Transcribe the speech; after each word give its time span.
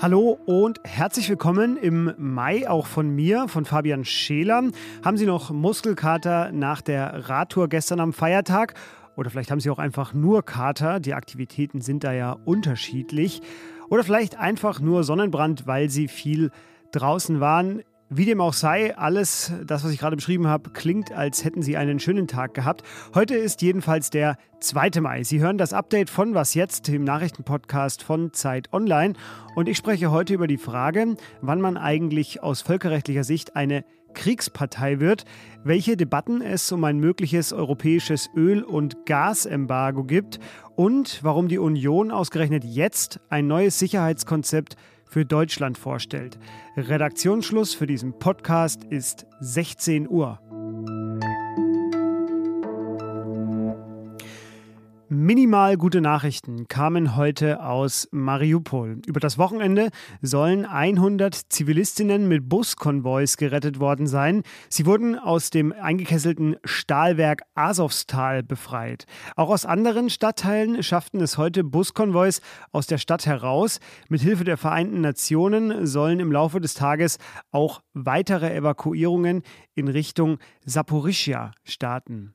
Hallo 0.00 0.38
und 0.46 0.80
herzlich 0.84 1.28
willkommen 1.28 1.76
im 1.76 2.14
Mai 2.16 2.66
auch 2.66 2.86
von 2.86 3.10
mir, 3.10 3.48
von 3.48 3.66
Fabian 3.66 4.06
Scheler. 4.06 4.70
Haben 5.04 5.18
Sie 5.18 5.26
noch 5.26 5.50
Muskelkater 5.50 6.52
nach 6.52 6.80
der 6.80 7.28
Radtour 7.28 7.68
gestern 7.68 8.00
am 8.00 8.14
Feiertag? 8.14 8.72
Oder 9.16 9.28
vielleicht 9.28 9.50
haben 9.50 9.60
Sie 9.60 9.68
auch 9.68 9.78
einfach 9.78 10.14
nur 10.14 10.42
Kater. 10.42 11.00
Die 11.00 11.12
Aktivitäten 11.12 11.82
sind 11.82 12.02
da 12.02 12.14
ja 12.14 12.38
unterschiedlich. 12.46 13.42
Oder 13.90 14.02
vielleicht 14.02 14.38
einfach 14.38 14.80
nur 14.80 15.04
Sonnenbrand, 15.04 15.66
weil 15.66 15.90
Sie 15.90 16.08
viel 16.08 16.50
draußen 16.92 17.40
waren. 17.40 17.82
Wie 18.12 18.24
dem 18.24 18.40
auch 18.40 18.54
sei, 18.54 18.96
alles, 18.96 19.52
das, 19.64 19.84
was 19.84 19.92
ich 19.92 20.00
gerade 20.00 20.16
beschrieben 20.16 20.48
habe, 20.48 20.70
klingt, 20.70 21.12
als 21.12 21.44
hätten 21.44 21.62
Sie 21.62 21.76
einen 21.76 22.00
schönen 22.00 22.26
Tag 22.26 22.54
gehabt. 22.54 22.82
Heute 23.14 23.36
ist 23.36 23.62
jedenfalls 23.62 24.10
der 24.10 24.36
2. 24.58 25.00
Mai. 25.00 25.22
Sie 25.22 25.38
hören 25.38 25.58
das 25.58 25.72
Update 25.72 26.10
von 26.10 26.34
Was 26.34 26.54
jetzt, 26.54 26.88
dem 26.88 27.04
Nachrichtenpodcast 27.04 28.02
von 28.02 28.32
Zeit 28.32 28.72
Online. 28.72 29.14
Und 29.54 29.68
ich 29.68 29.76
spreche 29.76 30.10
heute 30.10 30.34
über 30.34 30.48
die 30.48 30.58
Frage, 30.58 31.14
wann 31.40 31.60
man 31.60 31.76
eigentlich 31.76 32.42
aus 32.42 32.62
völkerrechtlicher 32.62 33.22
Sicht 33.22 33.54
eine 33.54 33.84
Kriegspartei 34.12 34.98
wird, 34.98 35.24
welche 35.62 35.96
Debatten 35.96 36.42
es 36.42 36.72
um 36.72 36.82
ein 36.82 36.98
mögliches 36.98 37.52
europäisches 37.52 38.28
Öl- 38.34 38.64
und 38.64 39.06
Gasembargo 39.06 40.02
gibt 40.02 40.40
und 40.74 41.20
warum 41.22 41.46
die 41.46 41.58
Union 41.58 42.10
ausgerechnet 42.10 42.64
jetzt 42.64 43.20
ein 43.28 43.46
neues 43.46 43.78
Sicherheitskonzept 43.78 44.74
für 45.10 45.26
Deutschland 45.26 45.76
vorstellt. 45.76 46.38
Redaktionsschluss 46.76 47.74
für 47.74 47.86
diesen 47.86 48.18
Podcast 48.18 48.84
ist 48.84 49.26
16 49.40 50.08
Uhr. 50.08 50.40
Minimal 55.22 55.76
gute 55.76 56.00
Nachrichten 56.00 56.66
kamen 56.66 57.14
heute 57.14 57.62
aus 57.62 58.08
Mariupol. 58.10 59.02
Über 59.06 59.20
das 59.20 59.36
Wochenende 59.36 59.90
sollen 60.22 60.64
100 60.64 61.34
Zivilistinnen 61.34 62.26
mit 62.26 62.48
Buskonvois 62.48 63.36
gerettet 63.36 63.80
worden 63.80 64.06
sein. 64.06 64.44
Sie 64.70 64.86
wurden 64.86 65.18
aus 65.18 65.50
dem 65.50 65.74
eingekesselten 65.74 66.56
Stahlwerk 66.64 67.42
Asowstal 67.54 68.42
befreit. 68.42 69.04
Auch 69.36 69.50
aus 69.50 69.66
anderen 69.66 70.08
Stadtteilen 70.08 70.82
schafften 70.82 71.20
es 71.20 71.36
heute 71.36 71.64
Buskonvois 71.64 72.40
aus 72.72 72.86
der 72.86 72.96
Stadt 72.96 73.26
heraus. 73.26 73.78
Mit 74.08 74.22
Hilfe 74.22 74.44
der 74.44 74.56
Vereinten 74.56 75.02
Nationen 75.02 75.84
sollen 75.86 76.18
im 76.20 76.32
Laufe 76.32 76.62
des 76.62 76.72
Tages 76.72 77.18
auch 77.50 77.82
weitere 77.92 78.56
Evakuierungen 78.56 79.42
in 79.74 79.88
Richtung 79.88 80.38
Saporischia 80.64 81.50
starten. 81.62 82.32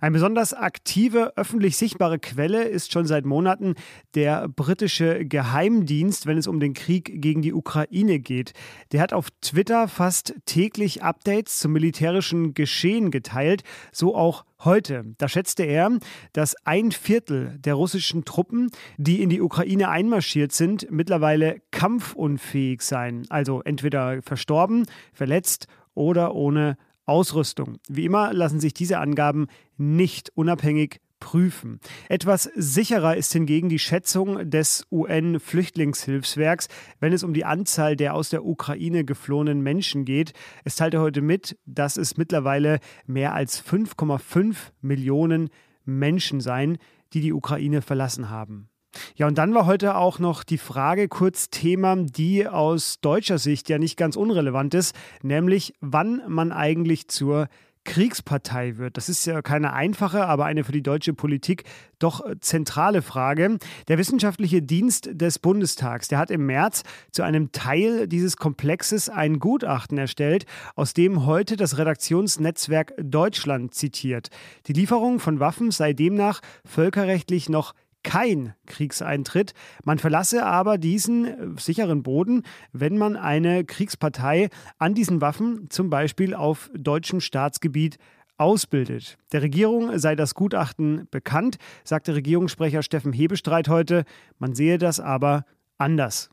Eine 0.00 0.12
besonders 0.12 0.54
aktive, 0.54 1.32
öffentlich 1.36 1.76
sichtbare 1.76 2.18
Quelle 2.18 2.64
ist 2.64 2.92
schon 2.92 3.06
seit 3.06 3.24
Monaten 3.24 3.74
der 4.14 4.48
britische 4.48 5.24
Geheimdienst, 5.24 6.26
wenn 6.26 6.38
es 6.38 6.46
um 6.46 6.60
den 6.60 6.74
Krieg 6.74 7.20
gegen 7.20 7.42
die 7.42 7.52
Ukraine 7.52 8.18
geht. 8.18 8.52
Der 8.92 9.00
hat 9.00 9.12
auf 9.12 9.28
Twitter 9.40 9.88
fast 9.88 10.34
täglich 10.46 11.02
Updates 11.02 11.58
zum 11.58 11.72
militärischen 11.72 12.54
Geschehen 12.54 13.10
geteilt, 13.10 13.62
so 13.92 14.14
auch 14.14 14.44
heute. 14.64 15.04
Da 15.18 15.28
schätzte 15.28 15.64
er, 15.64 15.98
dass 16.32 16.54
ein 16.64 16.92
Viertel 16.92 17.58
der 17.58 17.74
russischen 17.74 18.24
Truppen, 18.24 18.70
die 18.96 19.22
in 19.22 19.28
die 19.28 19.40
Ukraine 19.40 19.88
einmarschiert 19.88 20.52
sind, 20.52 20.86
mittlerweile 20.90 21.60
kampfunfähig 21.70 22.82
seien, 22.82 23.26
also 23.28 23.62
entweder 23.62 24.22
verstorben, 24.22 24.86
verletzt 25.12 25.66
oder 25.94 26.34
ohne 26.34 26.76
Ausrüstung. 27.06 27.78
Wie 27.88 28.04
immer 28.04 28.32
lassen 28.32 28.60
sich 28.60 28.74
diese 28.74 28.98
Angaben 28.98 29.46
nicht 29.76 30.30
unabhängig 30.34 31.00
prüfen. 31.22 31.78
Etwas 32.08 32.50
sicherer 32.56 33.16
ist 33.16 33.32
hingegen 33.32 33.68
die 33.68 33.78
Schätzung 33.78 34.50
des 34.50 34.84
UN-Flüchtlingshilfswerks, 34.90 36.66
wenn 36.98 37.12
es 37.12 37.22
um 37.22 37.32
die 37.32 37.44
Anzahl 37.44 37.94
der 37.94 38.14
aus 38.14 38.30
der 38.30 38.44
Ukraine 38.44 39.04
geflohenen 39.04 39.62
Menschen 39.62 40.04
geht. 40.04 40.32
Es 40.64 40.74
teilte 40.74 41.00
heute 41.00 41.22
mit, 41.22 41.56
dass 41.64 41.96
es 41.96 42.16
mittlerweile 42.16 42.80
mehr 43.06 43.34
als 43.34 43.64
5,5 43.64 44.72
Millionen 44.80 45.50
Menschen 45.84 46.40
seien, 46.40 46.78
die 47.12 47.20
die 47.20 47.32
Ukraine 47.32 47.82
verlassen 47.82 48.28
haben. 48.28 48.71
Ja, 49.14 49.26
und 49.26 49.36
dann 49.36 49.54
war 49.54 49.66
heute 49.66 49.96
auch 49.96 50.18
noch 50.18 50.42
die 50.42 50.58
Frage 50.58 51.08
kurz 51.08 51.50
Thema, 51.50 51.96
die 51.96 52.48
aus 52.48 53.00
deutscher 53.00 53.38
Sicht 53.38 53.68
ja 53.68 53.78
nicht 53.78 53.96
ganz 53.96 54.16
unrelevant 54.16 54.74
ist, 54.74 54.94
nämlich 55.22 55.74
wann 55.80 56.22
man 56.28 56.52
eigentlich 56.52 57.08
zur 57.08 57.48
Kriegspartei 57.84 58.78
wird. 58.78 58.96
Das 58.96 59.08
ist 59.08 59.26
ja 59.26 59.42
keine 59.42 59.72
einfache, 59.72 60.26
aber 60.26 60.44
eine 60.44 60.64
für 60.64 60.72
die 60.72 60.82
deutsche 60.82 61.14
Politik 61.14 61.64
doch 61.98 62.22
zentrale 62.40 63.02
Frage. 63.02 63.58
Der 63.88 63.98
wissenschaftliche 63.98 64.62
Dienst 64.62 65.10
des 65.12 65.38
Bundestags, 65.38 66.08
der 66.08 66.18
hat 66.18 66.30
im 66.30 66.46
März 66.46 66.84
zu 67.10 67.22
einem 67.22 67.52
Teil 67.52 68.06
dieses 68.06 68.36
Komplexes 68.36 69.08
ein 69.08 69.40
Gutachten 69.40 69.98
erstellt, 69.98 70.46
aus 70.74 70.94
dem 70.94 71.26
heute 71.26 71.56
das 71.56 71.78
Redaktionsnetzwerk 71.78 72.94
Deutschland 72.98 73.74
zitiert. 73.74 74.28
Die 74.66 74.72
Lieferung 74.72 75.18
von 75.18 75.40
Waffen 75.40 75.70
sei 75.70 75.92
demnach 75.92 76.40
völkerrechtlich 76.64 77.48
noch 77.48 77.74
kein 78.02 78.54
Kriegseintritt. 78.66 79.54
Man 79.84 79.98
verlasse 79.98 80.44
aber 80.44 80.78
diesen 80.78 81.24
äh, 81.24 81.60
sicheren 81.60 82.02
Boden, 82.02 82.42
wenn 82.72 82.98
man 82.98 83.16
eine 83.16 83.64
Kriegspartei 83.64 84.48
an 84.78 84.94
diesen 84.94 85.20
Waffen, 85.20 85.66
zum 85.70 85.90
Beispiel 85.90 86.34
auf 86.34 86.70
deutschem 86.74 87.20
Staatsgebiet, 87.20 87.98
ausbildet. 88.38 89.18
Der 89.32 89.42
Regierung 89.42 89.98
sei 89.98 90.16
das 90.16 90.34
Gutachten 90.34 91.06
bekannt, 91.10 91.58
sagte 91.84 92.14
Regierungssprecher 92.14 92.82
Steffen 92.82 93.12
Hebestreit 93.12 93.68
heute. 93.68 94.04
Man 94.38 94.54
sehe 94.54 94.78
das 94.78 94.98
aber 95.00 95.44
anders. 95.78 96.30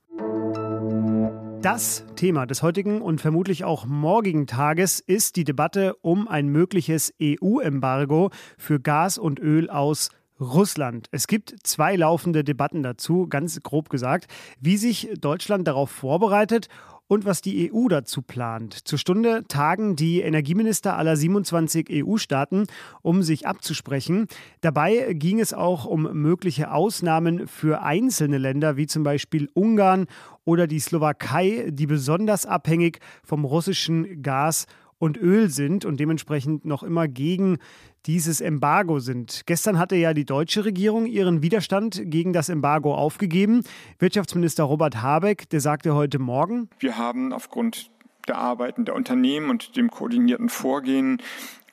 Das 1.62 2.06
Thema 2.16 2.46
des 2.46 2.64
heutigen 2.64 3.02
und 3.02 3.20
vermutlich 3.20 3.66
auch 3.66 3.86
morgigen 3.86 4.48
Tages 4.48 5.02
ist 5.02 5.36
die 5.36 5.44
Debatte 5.44 5.94
um 6.02 6.30
ein 6.30 6.48
mögliches 6.48 7.14
EU-Embargo 7.22 8.30
für 8.58 8.80
Gas 8.80 9.18
und 9.18 9.40
Öl 9.40 9.70
aus 9.70 10.10
Russland. 10.40 11.08
Es 11.12 11.28
gibt 11.28 11.56
zwei 11.64 11.96
laufende 11.96 12.44
Debatten 12.44 12.84
dazu, 12.84 13.28
ganz 13.28 13.60
grob 13.62 13.90
gesagt, 13.90 14.28
wie 14.60 14.78
sich 14.78 15.10
Deutschland 15.20 15.68
darauf 15.68 15.90
vorbereitet 15.90 16.68
und 17.10 17.26
was 17.26 17.42
die 17.42 17.74
EU 17.74 17.88
dazu 17.88 18.22
plant. 18.22 18.88
Zur 18.88 19.00
Stunde 19.00 19.44
tagen 19.48 19.96
die 19.96 20.22
Energieminister 20.22 20.96
aller 20.96 21.18
27 21.18 21.88
EU-Staaten, 21.92 22.68
um 23.02 23.24
sich 23.24 23.48
abzusprechen. 23.48 24.28
Dabei 24.62 25.14
ging 25.14 25.40
es 25.40 25.54
auch 25.54 25.86
um 25.86 26.04
mögliche 26.14 26.72
Ausnahmen 26.72 27.48
für 27.48 27.82
einzelne 27.82 28.38
Länder, 28.38 28.78
wie 28.78 28.86
zum 28.86 29.04
Beispiel 29.04 29.50
Ungarn 29.54 30.06
oder 30.46 30.68
die 30.68 30.80
Slowakei, 30.80 31.70
die 31.72 31.88
besonders 31.88 32.46
abhängig 32.46 33.00
vom 33.24 33.44
russischen 33.44 34.22
Gas 34.22 34.68
und 35.00 35.18
Öl 35.18 35.50
sind 35.50 35.86
und 35.86 36.00
dementsprechend 36.00 36.66
noch 36.66 36.84
immer 36.84 37.08
gegen 37.08 37.58
dieses 38.06 38.42
Embargo 38.42 39.00
sind. 39.00 39.44
Gestern 39.46 39.80
hatte 39.80 39.96
ja 39.96 40.14
die 40.14 40.26
deutsche 40.26 40.66
Regierung 40.66 41.06
ihren 41.06 41.42
Widerstand 41.42 42.02
gegen 42.06 42.34
das 42.34 42.50
Embargo 42.50 42.94
aufgegeben. 42.94 43.64
Wirtschaftsminister 43.98 44.64
Robert 44.66 45.02
Habeck, 45.02 45.50
der 45.50 45.62
sagte 45.62 45.96
heute 45.96 46.20
Morgen, 46.20 46.70
wir 46.80 46.98
haben 46.98 47.34
aufgrund 47.34 47.90
der 48.28 48.38
Arbeiten 48.38 48.86
der 48.86 48.96
Unternehmen 48.96 49.50
und 49.50 49.76
dem 49.76 49.90
koordinierten 49.90 50.50
Vorgehen 50.50 51.22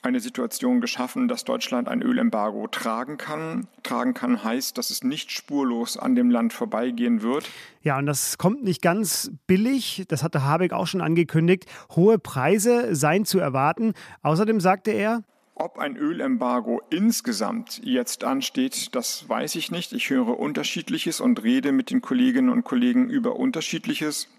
eine 0.07 0.19
Situation 0.19 0.81
geschaffen, 0.81 1.27
dass 1.27 1.43
Deutschland 1.43 1.87
ein 1.87 2.01
Ölembargo 2.01 2.67
tragen 2.67 3.17
kann. 3.17 3.67
Tragen 3.83 4.13
kann 4.13 4.43
heißt, 4.43 4.77
dass 4.77 4.89
es 4.89 5.03
nicht 5.03 5.31
spurlos 5.31 5.97
an 5.97 6.15
dem 6.15 6.31
Land 6.31 6.53
vorbeigehen 6.53 7.21
wird. 7.21 7.49
Ja, 7.81 7.97
und 7.97 8.05
das 8.05 8.37
kommt 8.37 8.63
nicht 8.63 8.81
ganz 8.81 9.31
billig. 9.45 10.05
Das 10.07 10.23
hatte 10.23 10.43
Habeck 10.43 10.73
auch 10.73 10.87
schon 10.87 11.01
angekündigt. 11.01 11.65
Hohe 11.95 12.17
Preise 12.17 12.95
seien 12.95 13.25
zu 13.25 13.39
erwarten. 13.39 13.93
Außerdem 14.23 14.59
sagte 14.59 14.91
er, 14.91 15.23
ob 15.59 15.79
ein 15.79 15.97
Ölembargo 15.97 16.81
insgesamt 16.91 17.81
jetzt 17.83 18.23
ansteht, 18.23 18.93
das 18.95 19.27
weiß 19.27 19.55
ich 19.55 19.71
nicht. 19.71 19.91
Ich 19.91 20.11
höre 20.11 20.39
unterschiedliches 20.39 21.19
und 21.19 21.41
rede 21.41 21.71
mit 21.71 21.89
den 21.89 22.01
Kolleginnen 22.01 22.49
und 22.49 22.63
Kollegen 22.63 23.09
über 23.09 23.37
unterschiedliches. 23.37 24.29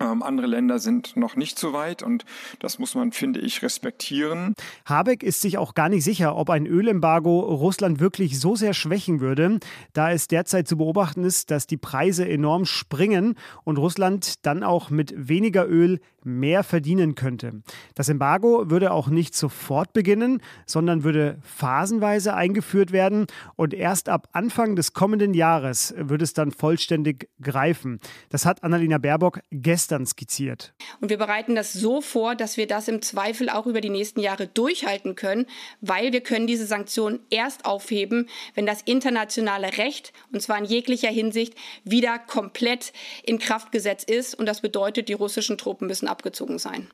Ähm, 0.00 0.24
andere 0.24 0.48
Länder 0.48 0.80
sind 0.80 1.16
noch 1.16 1.36
nicht 1.36 1.56
so 1.56 1.72
weit 1.72 2.02
und 2.02 2.24
das 2.58 2.80
muss 2.80 2.96
man, 2.96 3.12
finde 3.12 3.38
ich, 3.38 3.62
respektieren. 3.62 4.54
Habeck 4.86 5.22
ist 5.22 5.40
sich 5.40 5.56
auch 5.56 5.74
gar 5.74 5.88
nicht 5.88 6.02
sicher, 6.02 6.34
ob 6.34 6.50
ein 6.50 6.66
Ölembargo 6.66 7.40
Russland 7.40 8.00
wirklich 8.00 8.40
so 8.40 8.56
sehr 8.56 8.74
schwächen 8.74 9.20
würde, 9.20 9.60
da 9.92 10.10
es 10.10 10.26
derzeit 10.26 10.66
zu 10.66 10.76
beobachten 10.78 11.22
ist, 11.22 11.52
dass 11.52 11.68
die 11.68 11.76
Preise 11.76 12.28
enorm 12.28 12.64
springen 12.64 13.36
und 13.62 13.78
Russland 13.78 14.44
dann 14.44 14.64
auch 14.64 14.90
mit 14.90 15.14
weniger 15.16 15.68
Öl 15.68 16.00
mehr 16.24 16.64
verdienen 16.64 17.14
könnte. 17.14 17.62
Das 17.94 18.08
Embargo 18.08 18.70
würde 18.70 18.92
auch 18.92 19.08
nicht 19.08 19.34
sofort 19.34 19.92
beginnen, 19.92 20.42
sondern 20.66 21.04
würde 21.04 21.38
phasenweise 21.42 22.34
eingeführt 22.34 22.92
werden 22.92 23.26
und 23.56 23.74
erst 23.74 24.08
ab 24.08 24.28
Anfang 24.32 24.76
des 24.76 24.92
kommenden 24.92 25.34
Jahres 25.34 25.94
würde 25.96 26.24
es 26.24 26.32
dann 26.32 26.50
vollständig 26.50 27.28
greifen. 27.40 28.00
Das 28.30 28.46
hat 28.46 28.62
Annalena 28.62 28.98
Baerbock 28.98 29.40
gestern 29.50 30.06
skizziert. 30.06 30.74
Und 31.00 31.10
wir 31.10 31.18
bereiten 31.18 31.54
das 31.54 31.72
so 31.72 32.00
vor, 32.00 32.34
dass 32.34 32.56
wir 32.56 32.66
das 32.66 32.88
im 32.88 33.02
Zweifel 33.02 33.48
auch 33.48 33.66
über 33.66 33.80
die 33.80 33.90
nächsten 33.90 34.20
Jahre 34.20 34.46
durchhalten 34.46 35.14
können, 35.14 35.46
weil 35.80 36.12
wir 36.12 36.20
können 36.20 36.46
diese 36.46 36.66
Sanktionen 36.66 37.20
erst 37.30 37.64
aufheben, 37.64 38.28
wenn 38.54 38.66
das 38.66 38.82
internationale 38.82 39.76
Recht, 39.78 40.12
und 40.32 40.40
zwar 40.40 40.58
in 40.58 40.64
jeglicher 40.64 41.08
Hinsicht, 41.08 41.54
wieder 41.84 42.18
komplett 42.18 42.92
in 43.22 43.38
Kraft 43.38 43.72
gesetzt 43.72 44.10
ist. 44.10 44.34
Und 44.34 44.46
das 44.46 44.60
bedeutet, 44.60 45.08
die 45.08 45.12
russischen 45.12 45.58
Truppen 45.58 45.86
müssen 45.86 46.08
abgezogen 46.14 46.58
sein. 46.58 46.88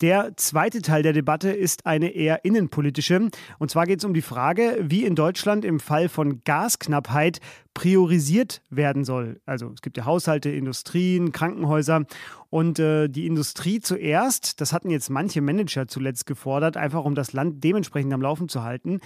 Der 0.00 0.36
zweite 0.36 0.82
Teil 0.82 1.02
der 1.02 1.12
Debatte 1.12 1.50
ist 1.50 1.86
eine 1.86 2.10
eher 2.10 2.44
innenpolitische. 2.44 3.28
Und 3.58 3.70
zwar 3.70 3.86
geht 3.86 3.98
es 3.98 4.04
um 4.04 4.14
die 4.14 4.22
Frage, 4.22 4.78
wie 4.80 5.04
in 5.04 5.14
Deutschland 5.14 5.64
im 5.64 5.80
Fall 5.80 6.08
von 6.08 6.42
Gasknappheit 6.44 7.40
priorisiert 7.74 8.62
werden 8.70 9.04
soll. 9.04 9.40
Also 9.46 9.70
es 9.72 9.82
gibt 9.82 9.96
ja 9.96 10.04
Haushalte, 10.04 10.50
Industrien, 10.50 11.32
Krankenhäuser. 11.32 12.04
Und 12.48 12.78
äh, 12.78 13.08
die 13.08 13.26
Industrie 13.26 13.80
zuerst, 13.80 14.60
das 14.60 14.72
hatten 14.72 14.90
jetzt 14.90 15.10
manche 15.10 15.40
Manager 15.40 15.86
zuletzt 15.86 16.26
gefordert, 16.26 16.76
einfach 16.76 17.04
um 17.04 17.14
das 17.14 17.32
Land 17.32 17.62
dementsprechend 17.62 18.12
am 18.12 18.22
Laufen 18.22 18.48
zu 18.48 18.62
halten. 18.62 19.00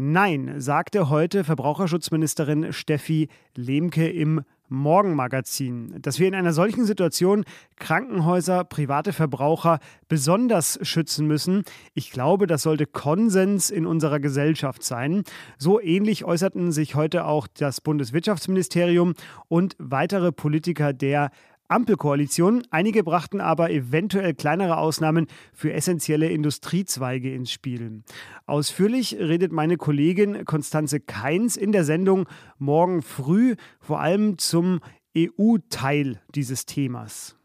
Nein, 0.00 0.60
sagte 0.60 1.08
heute 1.08 1.42
Verbraucherschutzministerin 1.42 2.72
Steffi 2.72 3.28
Lemke 3.56 4.08
im 4.08 4.42
Morgenmagazin, 4.68 5.94
dass 6.00 6.18
wir 6.18 6.28
in 6.28 6.34
einer 6.34 6.52
solchen 6.52 6.84
Situation 6.84 7.44
Krankenhäuser, 7.76 8.64
private 8.64 9.12
Verbraucher 9.12 9.78
besonders 10.08 10.78
schützen 10.82 11.26
müssen. 11.26 11.64
Ich 11.94 12.10
glaube, 12.10 12.46
das 12.46 12.62
sollte 12.62 12.86
Konsens 12.86 13.70
in 13.70 13.86
unserer 13.86 14.20
Gesellschaft 14.20 14.82
sein. 14.82 15.24
So 15.58 15.80
ähnlich 15.80 16.24
äußerten 16.24 16.72
sich 16.72 16.94
heute 16.94 17.24
auch 17.24 17.46
das 17.46 17.80
Bundeswirtschaftsministerium 17.80 19.14
und 19.48 19.76
weitere 19.78 20.32
Politiker 20.32 20.92
der 20.92 21.30
Ampelkoalition. 21.68 22.62
Einige 22.70 23.04
brachten 23.04 23.40
aber 23.40 23.70
eventuell 23.70 24.34
kleinere 24.34 24.78
Ausnahmen 24.78 25.26
für 25.52 25.72
essentielle 25.72 26.28
Industriezweige 26.28 27.32
ins 27.32 27.52
Spiel. 27.52 28.02
Ausführlich 28.46 29.16
redet 29.18 29.52
meine 29.52 29.76
Kollegin 29.76 30.44
Konstanze 30.44 31.00
Keins 31.00 31.56
in 31.56 31.72
der 31.72 31.84
Sendung 31.84 32.26
morgen 32.58 33.02
früh 33.02 33.54
vor 33.80 34.00
allem 34.00 34.38
zum 34.38 34.80
EU-Teil 35.16 36.20
dieses 36.34 36.66
Themas. 36.66 37.36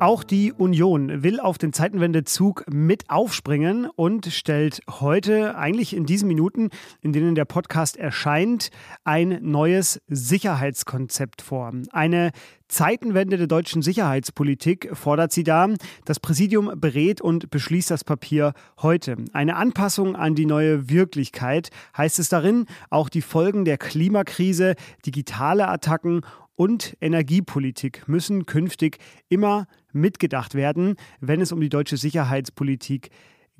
Auch 0.00 0.24
die 0.24 0.50
Union 0.50 1.22
will 1.22 1.40
auf 1.40 1.58
den 1.58 1.74
Zeitenwendezug 1.74 2.64
mit 2.72 3.10
aufspringen 3.10 3.84
und 3.84 4.24
stellt 4.32 4.80
heute, 4.88 5.58
eigentlich 5.58 5.94
in 5.94 6.06
diesen 6.06 6.26
Minuten, 6.26 6.70
in 7.02 7.12
denen 7.12 7.34
der 7.34 7.44
Podcast 7.44 7.98
erscheint, 7.98 8.70
ein 9.04 9.40
neues 9.42 10.00
Sicherheitskonzept 10.08 11.42
vor. 11.42 11.72
Eine 11.92 12.30
Zeitenwende 12.66 13.36
der 13.36 13.46
deutschen 13.46 13.82
Sicherheitspolitik 13.82 14.88
fordert 14.94 15.32
sie 15.32 15.44
da. 15.44 15.68
Das 16.06 16.18
Präsidium 16.18 16.80
berät 16.80 17.20
und 17.20 17.50
beschließt 17.50 17.90
das 17.90 18.02
Papier 18.02 18.54
heute. 18.80 19.16
Eine 19.34 19.56
Anpassung 19.56 20.16
an 20.16 20.34
die 20.34 20.46
neue 20.46 20.88
Wirklichkeit 20.88 21.68
heißt 21.94 22.20
es 22.20 22.30
darin, 22.30 22.64
auch 22.88 23.10
die 23.10 23.20
Folgen 23.20 23.66
der 23.66 23.76
Klimakrise, 23.76 24.76
digitale 25.04 25.68
Attacken 25.68 26.22
und 26.60 26.94
Energiepolitik 27.00 28.06
müssen 28.06 28.44
künftig 28.44 28.98
immer 29.30 29.66
mitgedacht 29.92 30.54
werden, 30.54 30.96
wenn 31.20 31.40
es 31.40 31.52
um 31.52 31.60
die 31.60 31.68
deutsche 31.68 31.96
Sicherheitspolitik 31.96 33.10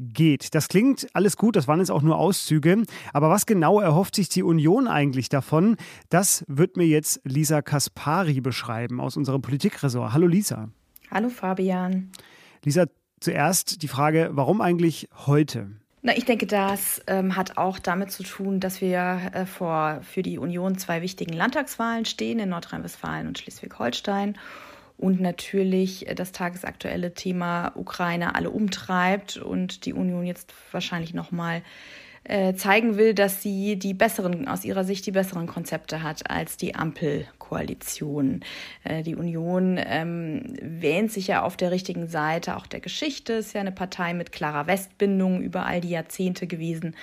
geht. 0.00 0.55
Das 0.55 0.69
klingt 0.69 1.09
alles 1.12 1.37
gut, 1.37 1.56
das 1.56 1.69
waren 1.69 1.79
jetzt 1.79 1.91
auch 1.91 2.03
nur 2.03 2.19
Auszüge. 2.19 2.82
Aber 3.12 3.29
was 3.29 3.47
genau 3.47 3.81
erhofft 3.81 4.15
sich 4.15 4.29
die 4.29 4.43
Union 4.43 4.88
eigentlich 4.88 5.29
davon? 5.29 5.77
Das 6.09 6.44
wird 6.49 6.77
mir 6.77 6.87
jetzt 6.87 7.21
Lisa 7.25 7.62
Kaspari 7.62 8.41
beschreiben 8.41 9.00
aus 9.00 9.17
unserem 9.17 9.43
Politikressort. 9.43 10.12
Hallo 10.12 10.27
Lisa. 10.27 10.69
Hallo 11.11 11.29
Fabian. 11.29 12.11
Lisa, 12.65 12.87
zuerst 13.21 13.83
die 13.83 13.88
Frage, 13.88 14.31
warum 14.33 14.61
eigentlich 14.61 15.09
heute? 15.26 15.71
Na, 16.03 16.17
ich 16.17 16.25
denke, 16.25 16.47
das 16.47 17.03
ähm, 17.06 17.37
hat 17.37 17.59
auch 17.59 17.79
damit 17.79 18.11
zu 18.11 18.23
tun, 18.23 18.59
dass 18.59 18.81
wir 18.81 19.31
äh, 19.35 19.44
vor 19.44 20.00
für 20.03 20.23
die 20.23 20.38
Union 20.38 20.79
zwei 20.79 21.03
wichtigen 21.03 21.35
Landtagswahlen 21.35 22.06
stehen 22.06 22.38
in 22.38 22.49
Nordrhein-Westfalen 22.49 23.26
und 23.26 23.38
Schleswig-Holstein 23.38 24.38
und 25.00 25.20
natürlich 25.20 26.08
äh, 26.08 26.14
das 26.14 26.32
tagesaktuelle 26.32 27.14
Thema 27.14 27.73
Ukraine 27.75 28.35
alle 28.35 28.50
umtreibt 28.50 29.38
und 29.38 29.87
die 29.87 29.94
Union 29.94 30.26
jetzt 30.26 30.52
wahrscheinlich 30.73 31.14
noch 31.14 31.32
mal 31.32 31.62
äh, 32.25 32.52
zeigen 32.52 32.99
will, 32.99 33.14
dass 33.14 33.43
sie 33.43 33.79
die 33.79 33.94
besseren, 33.94 34.47
aus 34.47 34.67
ihrer 34.67 34.85
Sicht 34.85 35.06
die 35.06 35.11
besseren 35.11 35.47
Konzepte 35.47 36.02
hat 36.02 36.31
als 36.31 36.58
die 36.58 36.75
Ampelkoalition. 36.75 38.43
Äh, 38.85 39.02
die 39.02 39.17
Union 39.17 39.81
ähm, 39.82 40.55
wähnt 40.61 41.11
sich 41.11 41.29
ja 41.29 41.43
auf 41.43 41.56
der 41.56 41.70
richtigen 41.70 42.06
Seite 42.06 42.56
auch 42.56 42.67
der 42.67 42.81
Geschichte, 42.81 43.32
ist 43.32 43.55
ja 43.55 43.62
eine 43.62 43.73
Partei 43.73 44.12
mit 44.12 44.32
klarer 44.32 44.67
Westbindung 44.67 45.41
über 45.41 45.64
all 45.64 45.81
die 45.81 45.91
Jahrzehnte 45.91 46.47
gewesen 46.47 46.94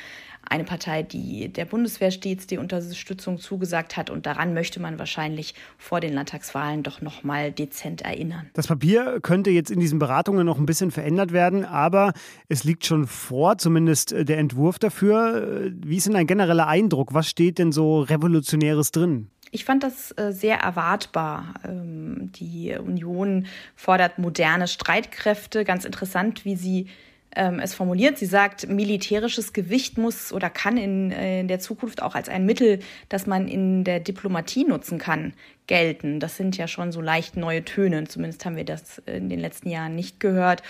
eine 0.49 0.63
Partei, 0.63 1.03
die 1.03 1.49
der 1.49 1.65
Bundeswehr 1.65 2.11
stets 2.11 2.47
die 2.47 2.57
Unterstützung 2.57 3.39
zugesagt 3.39 3.97
hat. 3.97 4.09
Und 4.09 4.25
daran 4.25 4.53
möchte 4.53 4.79
man 4.79 4.99
wahrscheinlich 4.99 5.53
vor 5.77 5.99
den 5.99 6.13
Landtagswahlen 6.13 6.83
doch 6.83 7.01
noch 7.01 7.23
mal 7.23 7.51
dezent 7.51 8.01
erinnern. 8.01 8.49
Das 8.53 8.67
Papier 8.67 9.19
könnte 9.21 9.49
jetzt 9.49 9.71
in 9.71 9.79
diesen 9.79 9.99
Beratungen 9.99 10.45
noch 10.45 10.57
ein 10.57 10.65
bisschen 10.65 10.91
verändert 10.91 11.31
werden, 11.31 11.65
aber 11.65 12.13
es 12.47 12.63
liegt 12.63 12.85
schon 12.85 13.07
vor, 13.07 13.57
zumindest 13.57 14.11
äh, 14.11 14.25
der 14.25 14.37
Entwurf 14.37 14.79
dafür. 14.79 15.65
Äh, 15.65 15.71
wie 15.85 15.97
ist 15.97 16.07
denn 16.07 16.15
ein 16.15 16.27
genereller 16.27 16.67
Eindruck? 16.67 17.13
Was 17.13 17.29
steht 17.29 17.59
denn 17.59 17.71
so 17.71 18.01
Revolutionäres 18.01 18.91
drin? 18.91 19.29
Ich 19.51 19.65
fand 19.65 19.83
das 19.83 20.11
äh, 20.17 20.31
sehr 20.31 20.57
erwartbar. 20.57 21.53
Ähm, 21.63 22.31
die 22.33 22.75
Union 22.77 23.47
fordert 23.75 24.19
moderne 24.19 24.67
Streitkräfte. 24.67 25.63
Ganz 25.63 25.85
interessant, 25.85 26.45
wie 26.45 26.55
sie 26.55 26.87
es 27.31 27.73
formuliert. 27.73 28.17
Sie 28.17 28.25
sagt, 28.25 28.67
militärisches 28.67 29.53
Gewicht 29.53 29.97
muss 29.97 30.33
oder 30.33 30.49
kann 30.49 30.77
in, 30.77 31.11
äh, 31.11 31.41
in 31.41 31.47
der 31.47 31.59
Zukunft 31.59 32.01
auch 32.01 32.15
als 32.15 32.29
ein 32.29 32.45
Mittel, 32.45 32.79
das 33.09 33.27
man 33.27 33.47
in 33.47 33.83
der 33.83 33.99
Diplomatie 33.99 34.63
nutzen 34.65 34.97
kann, 34.97 35.33
gelten. 35.67 36.19
Das 36.19 36.37
sind 36.37 36.57
ja 36.57 36.67
schon 36.67 36.91
so 36.91 37.01
leicht 37.01 37.37
neue 37.37 37.63
Töne. 37.63 38.05
Zumindest 38.05 38.45
haben 38.45 38.55
wir 38.55 38.65
das 38.65 38.99
in 39.05 39.29
den 39.29 39.39
letzten 39.39 39.69
Jahren 39.69 39.95
nicht 39.95 40.19
gehört. 40.19 40.63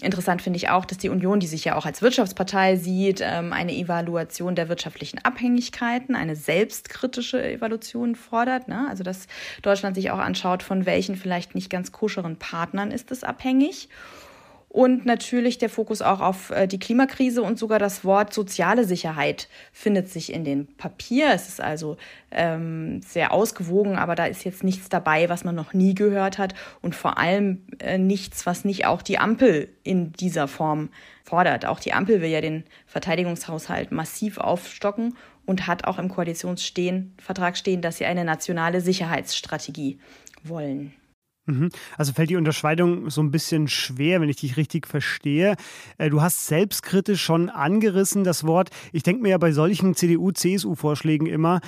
Interessant 0.00 0.42
finde 0.42 0.56
ich 0.56 0.70
auch, 0.70 0.84
dass 0.84 0.98
die 0.98 1.08
Union, 1.08 1.40
die 1.40 1.46
sich 1.46 1.64
ja 1.64 1.76
auch 1.76 1.86
als 1.86 2.02
Wirtschaftspartei 2.02 2.76
sieht, 2.76 3.20
ähm, 3.22 3.52
eine 3.52 3.72
Evaluation 3.72 4.54
der 4.54 4.68
wirtschaftlichen 4.68 5.24
Abhängigkeiten, 5.24 6.14
eine 6.14 6.36
selbstkritische 6.36 7.42
Evaluation 7.42 8.14
fordert. 8.14 8.68
Ne? 8.68 8.86
Also 8.88 9.04
dass 9.04 9.26
Deutschland 9.62 9.96
sich 9.96 10.10
auch 10.10 10.18
anschaut, 10.18 10.62
von 10.62 10.84
welchen 10.84 11.16
vielleicht 11.16 11.54
nicht 11.54 11.70
ganz 11.70 11.92
koscheren 11.92 12.36
Partnern 12.36 12.90
ist 12.90 13.10
es 13.10 13.24
abhängig. 13.24 13.88
Und 14.74 15.06
natürlich 15.06 15.58
der 15.58 15.68
Fokus 15.68 16.02
auch 16.02 16.18
auf 16.20 16.50
äh, 16.50 16.66
die 16.66 16.80
Klimakrise 16.80 17.44
und 17.44 17.60
sogar 17.60 17.78
das 17.78 18.04
Wort 18.04 18.34
soziale 18.34 18.82
Sicherheit 18.82 19.48
findet 19.72 20.10
sich 20.10 20.32
in 20.32 20.44
dem 20.44 20.66
Papier. 20.66 21.30
Es 21.32 21.46
ist 21.48 21.60
also 21.60 21.96
ähm, 22.32 23.00
sehr 23.00 23.32
ausgewogen, 23.32 23.94
aber 23.94 24.16
da 24.16 24.26
ist 24.26 24.42
jetzt 24.42 24.64
nichts 24.64 24.88
dabei, 24.88 25.28
was 25.28 25.44
man 25.44 25.54
noch 25.54 25.74
nie 25.74 25.94
gehört 25.94 26.38
hat 26.38 26.54
und 26.82 26.96
vor 26.96 27.18
allem 27.18 27.62
äh, 27.78 27.98
nichts, 27.98 28.46
was 28.46 28.64
nicht 28.64 28.84
auch 28.84 29.02
die 29.02 29.16
Ampel 29.16 29.68
in 29.84 30.12
dieser 30.12 30.48
Form 30.48 30.88
fordert. 31.22 31.66
Auch 31.66 31.78
die 31.78 31.92
Ampel 31.92 32.20
will 32.20 32.30
ja 32.30 32.40
den 32.40 32.64
Verteidigungshaushalt 32.88 33.92
massiv 33.92 34.38
aufstocken 34.38 35.16
und 35.46 35.68
hat 35.68 35.84
auch 35.84 36.00
im 36.00 36.08
Koalitionsvertrag 36.08 37.56
stehen, 37.56 37.80
dass 37.80 37.98
sie 37.98 38.06
eine 38.06 38.24
nationale 38.24 38.80
Sicherheitsstrategie 38.80 40.00
wollen. 40.42 40.94
Mhm. 41.46 41.68
Also 41.98 42.12
fällt 42.12 42.30
die 42.30 42.36
Unterscheidung 42.36 43.10
so 43.10 43.22
ein 43.22 43.30
bisschen 43.30 43.68
schwer, 43.68 44.20
wenn 44.20 44.28
ich 44.28 44.36
dich 44.36 44.56
richtig 44.56 44.86
verstehe. 44.86 45.56
Äh, 45.98 46.10
du 46.10 46.22
hast 46.22 46.46
selbstkritisch 46.46 47.22
schon 47.22 47.50
angerissen 47.50 48.24
das 48.24 48.44
Wort. 48.44 48.70
Ich 48.92 49.02
denke 49.02 49.22
mir 49.22 49.30
ja 49.30 49.38
bei 49.38 49.52
solchen 49.52 49.94
CDU-CSU-Vorschlägen 49.94 51.26
immer, 51.26 51.60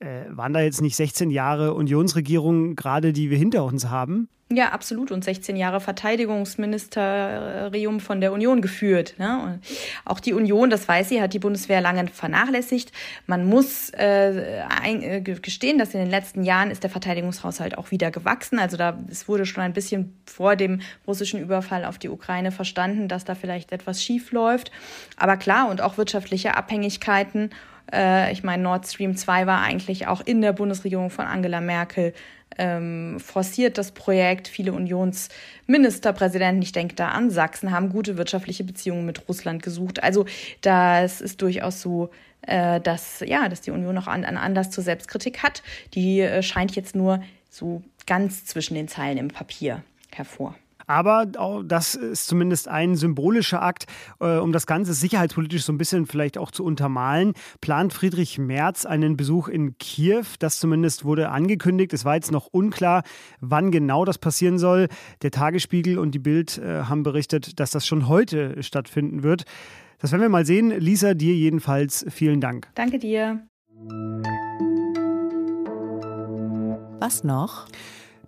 äh, 0.00 0.24
waren 0.30 0.52
da 0.52 0.60
jetzt 0.60 0.80
nicht 0.80 0.96
16 0.96 1.30
Jahre 1.30 1.74
Unionsregierung 1.74 2.74
gerade, 2.74 3.12
die 3.12 3.30
wir 3.30 3.38
hinter 3.38 3.64
uns 3.64 3.88
haben? 3.88 4.28
Ja, 4.52 4.70
absolut. 4.70 5.12
Und 5.12 5.22
16 5.22 5.54
Jahre 5.54 5.80
Verteidigungsministerium 5.80 8.00
von 8.00 8.20
der 8.20 8.32
Union 8.32 8.62
geführt. 8.62 9.14
Ne? 9.16 9.60
auch 10.04 10.18
die 10.18 10.32
Union, 10.32 10.70
das 10.70 10.88
weiß 10.88 11.08
sie, 11.08 11.22
hat 11.22 11.34
die 11.34 11.38
Bundeswehr 11.38 11.80
lange 11.80 12.08
vernachlässigt. 12.08 12.90
Man 13.28 13.44
muss 13.44 13.90
äh, 13.90 14.64
ein, 14.82 15.04
äh, 15.04 15.20
gestehen, 15.20 15.78
dass 15.78 15.94
in 15.94 16.00
den 16.00 16.10
letzten 16.10 16.42
Jahren 16.42 16.72
ist 16.72 16.82
der 16.82 16.90
Verteidigungshaushalt 16.90 17.78
auch 17.78 17.92
wieder 17.92 18.10
gewachsen. 18.10 18.58
Also 18.58 18.76
da 18.76 18.98
es 19.08 19.28
wurde 19.28 19.46
schon 19.46 19.62
ein 19.62 19.72
bisschen 19.72 20.16
vor 20.26 20.56
dem 20.56 20.80
russischen 21.06 21.40
Überfall 21.40 21.84
auf 21.84 21.98
die 21.98 22.08
Ukraine 22.08 22.50
verstanden, 22.50 23.06
dass 23.06 23.24
da 23.24 23.36
vielleicht 23.36 23.70
etwas 23.70 24.02
schief 24.02 24.32
läuft. 24.32 24.72
Aber 25.16 25.36
klar, 25.36 25.70
und 25.70 25.80
auch 25.80 25.96
wirtschaftliche 25.96 26.56
Abhängigkeiten 26.56 27.50
Äh, 27.92 28.32
ich 28.32 28.42
meine, 28.42 28.62
Nord 28.62 28.86
Stream 28.86 29.16
2 29.16 29.46
war 29.46 29.60
eigentlich 29.62 30.06
auch 30.06 30.20
in 30.20 30.40
der 30.40 30.52
Bundesregierung 30.52 31.10
von 31.10 31.26
Angela 31.26 31.60
Merkel 31.60 32.12
ähm, 32.58 33.18
forciert 33.20 33.78
das 33.78 33.92
Projekt. 33.92 34.48
Viele 34.48 34.72
Unionsministerpräsidenten, 34.72 36.62
ich 36.62 36.72
denke 36.72 36.94
da 36.94 37.08
an 37.08 37.30
Sachsen, 37.30 37.70
haben 37.70 37.90
gute 37.90 38.16
wirtschaftliche 38.16 38.64
Beziehungen 38.64 39.06
mit 39.06 39.28
Russland 39.28 39.62
gesucht. 39.62 40.02
Also 40.02 40.26
das 40.60 41.20
ist 41.20 41.42
durchaus 41.42 41.80
so, 41.80 42.10
äh, 42.42 42.80
dass, 42.80 43.20
ja, 43.20 43.48
dass 43.48 43.60
die 43.60 43.70
Union 43.70 43.94
noch 43.94 44.08
an, 44.08 44.24
an 44.24 44.36
Anlass 44.36 44.70
zur 44.70 44.84
Selbstkritik 44.84 45.42
hat. 45.42 45.62
Die 45.94 46.20
äh, 46.20 46.42
scheint 46.42 46.76
jetzt 46.76 46.94
nur 46.94 47.22
so 47.48 47.82
ganz 48.06 48.44
zwischen 48.44 48.74
den 48.74 48.88
Zeilen 48.88 49.18
im 49.18 49.28
Papier 49.28 49.82
hervor. 50.12 50.54
Aber 50.90 51.24
das 51.24 51.94
ist 51.94 52.26
zumindest 52.26 52.66
ein 52.66 52.96
symbolischer 52.96 53.62
Akt, 53.62 53.86
äh, 54.18 54.38
um 54.38 54.50
das 54.50 54.66
Ganze 54.66 54.92
sicherheitspolitisch 54.92 55.62
so 55.62 55.72
ein 55.72 55.78
bisschen 55.78 56.04
vielleicht 56.04 56.36
auch 56.36 56.50
zu 56.50 56.64
untermalen. 56.64 57.34
Plant 57.60 57.92
Friedrich 57.92 58.38
Merz 58.40 58.86
einen 58.86 59.16
Besuch 59.16 59.46
in 59.46 59.78
Kiew? 59.78 60.24
Das 60.40 60.58
zumindest 60.58 61.04
wurde 61.04 61.28
angekündigt. 61.28 61.92
Es 61.92 62.04
war 62.04 62.16
jetzt 62.16 62.32
noch 62.32 62.48
unklar, 62.48 63.04
wann 63.40 63.70
genau 63.70 64.04
das 64.04 64.18
passieren 64.18 64.58
soll. 64.58 64.88
Der 65.22 65.30
Tagesspiegel 65.30 65.96
und 65.96 66.10
die 66.10 66.18
Bild 66.18 66.58
äh, 66.58 66.82
haben 66.82 67.04
berichtet, 67.04 67.60
dass 67.60 67.70
das 67.70 67.86
schon 67.86 68.08
heute 68.08 68.60
stattfinden 68.60 69.22
wird. 69.22 69.44
Das 70.00 70.10
werden 70.10 70.22
wir 70.22 70.28
mal 70.28 70.44
sehen. 70.44 70.70
Lisa, 70.70 71.14
dir 71.14 71.36
jedenfalls 71.36 72.04
vielen 72.08 72.40
Dank. 72.40 72.66
Danke 72.74 72.98
dir. 72.98 73.46
Was 76.98 77.22
noch? 77.22 77.68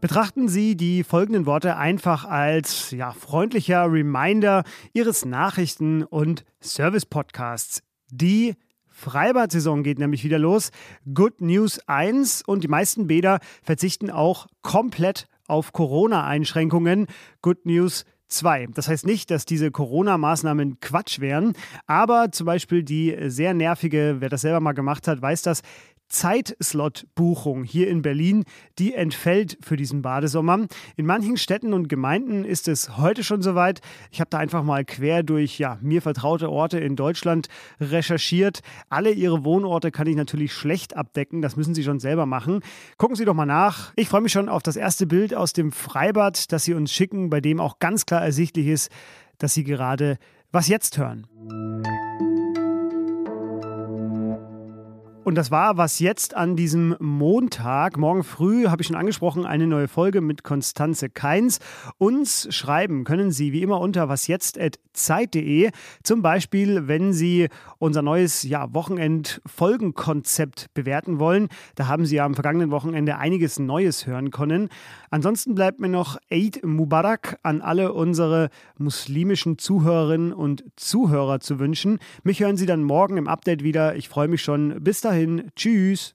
Betrachten 0.03 0.49
Sie 0.49 0.77
die 0.77 1.05
folgenden 1.05 1.47
Worte 1.47 1.77
einfach 1.77 2.25
als 2.25 2.91
ja, 2.91 3.13
freundlicher 3.13 3.85
Reminder 3.85 4.65
Ihres 4.93 5.25
Nachrichten- 5.25 6.03
und 6.03 6.45
Service-Podcasts. 6.61 7.85
Die 8.11 8.57
Freibad-Saison 8.89 9.85
geht 9.85 10.01
nämlich 10.01 10.25
wieder 10.25 10.41
los. 10.41 10.73
Good 11.15 11.41
News 11.41 11.79
1 11.87 12.43
und 12.45 12.65
die 12.65 12.69
meisten 12.69 13.07
Bäder 13.07 13.39
verzichten 13.63 14.11
auch 14.11 14.49
komplett 14.63 15.29
auf 15.47 15.73
Corona-Einschränkungen. 15.73 17.07
Good 17.41 17.65
News 17.65 18.05
2. 18.33 18.69
Das 18.75 18.89
heißt 18.89 19.07
nicht, 19.07 19.31
dass 19.31 19.45
diese 19.45 19.71
Corona-Maßnahmen 19.71 20.81
Quatsch 20.81 21.21
wären, 21.21 21.53
aber 21.87 22.33
zum 22.33 22.47
Beispiel 22.47 22.83
die 22.83 23.17
sehr 23.27 23.55
nervige, 23.55 24.17
wer 24.19 24.29
das 24.29 24.41
selber 24.41 24.61
mal 24.61 24.73
gemacht 24.73 25.07
hat, 25.07 25.23
weiß 25.23 25.43
das, 25.43 25.63
Zeitslot-Buchung 26.13 27.65
hier 27.65 27.89
in 27.89 28.03
Berlin, 28.03 28.45
die 28.79 28.95
entfällt 28.95 29.59
für 29.61 29.77
diesen 29.77 30.03
Badesommer. 30.03 30.67
In 30.97 31.07
manchen 31.07 31.37
Städten 31.37 31.73
und 31.73 31.89
Gemeinden 31.89 32.45
ist 32.45 32.69
es 32.69 32.99
heute 32.99 33.25
schon 33.25 33.43
soweit. 33.43 33.81
Ich 34.11 34.21
habe 34.21 34.31
da 34.31 34.39
einfach 34.39 34.63
mal 34.63 34.85
quer 34.85 35.23
durch 35.23 35.59
ja, 35.59 35.79
mir 35.81 36.03
vertraute 36.03 36.51
Orte 36.51 36.79
in 36.79 36.95
Deutschland 36.95 37.49
recherchiert. 37.81 38.61
Alle 38.89 39.11
ihre 39.11 39.45
Wohnorte 39.45 39.91
kann 39.91 40.07
ich 40.07 40.17
natürlich 40.17 40.53
schlecht 40.53 40.97
abdecken. 40.97 41.43
Das 41.43 41.57
müssen 41.57 41.75
Sie 41.75 41.83
schon 41.83 41.99
selber 41.99 42.27
machen. 42.27 42.61
Gucken 42.99 43.17
Sie 43.17 43.25
doch 43.25 43.35
mal 43.35 43.47
nach. 43.47 43.93
Ich 43.97 44.09
freue 44.09 44.21
mich 44.21 44.33
schon 44.33 44.49
auf 44.49 44.63
das 44.63 44.77
erste 44.77 45.07
Bild 45.07 45.35
aus 45.35 45.53
dem 45.53 45.73
Freibad, 45.73 46.53
das 46.53 46.65
Sie 46.65 46.75
uns 46.75 46.93
schicken, 46.93 47.31
bei 47.31 47.41
dem 47.41 47.59
auch 47.59 47.79
ganz 47.79 48.07
klar 48.07 48.23
ersichtlich 48.23 48.67
ist, 48.67 48.91
dass 49.39 49.55
Sie 49.55 49.65
gerade 49.65 50.19
was 50.53 50.69
jetzt 50.69 50.99
hören. 50.99 51.27
Und 55.25 55.37
das 55.37 55.53
war 55.53 55.77
was 55.77 56.01
jetzt 56.01 56.35
an 56.35 56.57
diesem 56.57 56.97
Montag. 56.99 57.97
Morgen 57.97 58.25
früh 58.25 58.67
habe 58.67 58.83
ich 58.83 58.89
schon 58.89 58.97
angesprochen, 58.97 59.47
eine 59.47 59.69
neue 59.69 59.87
Folge 59.87 60.21
mit 60.21 60.43
Konstanze 60.43 61.09
Keins. 61.09 61.61
Uns 61.99 62.53
schreiben 62.53 63.05
können 63.05 63.31
Sie 63.31 63.53
wie 63.53 63.63
immer 63.63 63.81
unter 63.81 64.09
wasjetzt.zeit.de. 64.09 65.71
Zum 66.03 66.23
Beispiel, 66.23 66.89
wenn 66.89 67.13
Sie 67.13 67.47
unser 67.79 68.03
neues 68.03 68.43
ja, 68.43 68.75
Wochenend-Folgenkonzept 68.75 70.75
bewerten 70.75 71.21
wollen. 71.21 71.51
Da 71.77 71.87
haben 71.87 72.05
Sie 72.05 72.17
ja 72.17 72.25
am 72.25 72.35
vergangenen 72.35 72.73
Wochenende 72.73 73.19
einiges 73.19 73.61
Neues 73.61 74.09
hören 74.09 74.33
können. 74.33 74.71
Ansonsten 75.11 75.55
bleibt 75.55 75.79
mir 75.79 75.89
noch 75.89 76.17
Eid 76.33 76.65
Mubarak 76.65 77.39
an 77.45 77.61
alle 77.61 77.93
unsere 77.93 78.51
muslimischen 78.77 79.57
Zuhörerinnen 79.57 80.33
und 80.33 80.65
Zuhörer 80.75 81.39
zu 81.39 81.61
wünschen. 81.61 82.01
Mich 82.25 82.41
hören 82.41 82.57
Sie 82.57 82.67
dann 82.67 82.83
morgen 82.83 83.19
im 83.19 83.29
Update 83.29 83.63
wieder. 83.63 83.95
Ich 83.95 84.09
freue 84.09 84.27
mich 84.27 84.43
schon. 84.43 84.83
Bis 84.83 85.01
dahin. 85.01 85.12
Tschüss. 85.57 86.15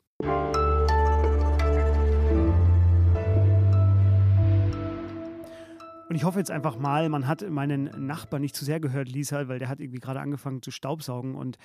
Und 6.10 6.16
ich 6.16 6.24
hoffe 6.24 6.39
jetzt 6.39 6.50
einfach 6.50 6.77
mal, 6.77 7.10
man 7.10 7.27
hat 7.27 7.48
meinen 7.48 8.08
Nachbarn 8.08 8.42
nicht 8.42 8.56
zu 8.56 8.66
sehr 8.66 8.80
gehört, 8.80 9.10
Lisa, 9.10 9.48
weil 9.48 9.60
der 9.60 9.70
hat 9.70 9.80
irgendwie 9.80 10.00
gerade 10.00 10.20
angefangen 10.20 10.63
zu 10.63 10.72
staubsaugen. 10.72 11.36
Und 11.36 11.58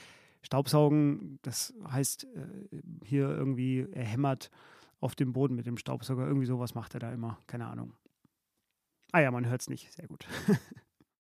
Staubsaugen, 0.42 1.38
das 1.42 1.72
heißt 1.88 2.24
äh, 2.24 2.80
hier 3.04 3.28
irgendwie, 3.30 3.86
er 3.92 4.04
hämmert 4.04 4.50
auf 5.00 5.14
dem 5.14 5.32
Boden 5.32 5.54
mit 5.54 5.66
dem 5.66 5.78
Staubsauger. 5.78 6.26
Irgendwie 6.26 6.46
sowas 6.46 6.74
macht 6.74 6.92
er 6.94 7.00
da 7.00 7.12
immer. 7.12 7.38
Keine 7.46 7.66
Ahnung. 7.66 7.94
Ah 9.12 9.20
ja, 9.20 9.30
man 9.30 9.46
hört 9.46 9.62
es 9.62 9.70
nicht. 9.70 9.90
Sehr 9.92 10.06
gut. 10.06 10.26